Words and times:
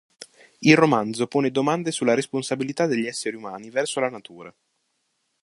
Il 0.61 0.75
romanzo 0.75 1.27
pone 1.27 1.51
domande 1.51 1.91
sulla 1.91 2.15
responsabilità 2.15 2.87
degli 2.87 3.05
esseri 3.05 3.35
umani 3.35 3.69
verso 3.69 3.99
la 3.99 4.09
natura. 4.09 4.51